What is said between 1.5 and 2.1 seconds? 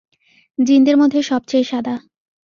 সাদা।